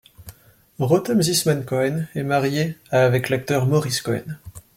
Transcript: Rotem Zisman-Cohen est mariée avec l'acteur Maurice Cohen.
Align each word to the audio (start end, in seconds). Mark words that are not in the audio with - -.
Rotem 0.79 1.21
Zisman-Cohen 1.21 2.05
est 2.15 2.23
mariée 2.23 2.75
avec 2.89 3.29
l'acteur 3.29 3.67
Maurice 3.67 4.01
Cohen. 4.01 4.39